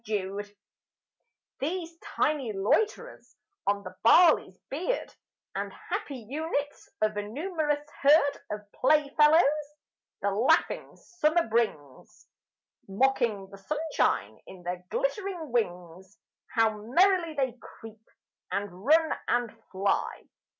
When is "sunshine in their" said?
13.59-14.83